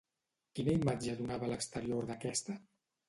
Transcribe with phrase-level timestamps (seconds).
[0.59, 2.57] Quina imatge donava l'exterior d'aquesta?